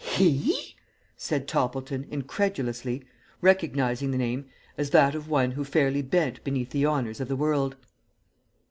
[0.03, 0.75] "He?"
[1.15, 3.03] said Toppleton, incredulously,
[3.39, 7.35] recognizing the name as that of one who fairly bent beneath the honours of the
[7.35, 7.75] world.